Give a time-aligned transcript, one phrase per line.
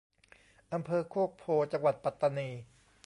[0.73, 2.49] อำเภอโคกโพธิ์ จังหวัดปัตตานี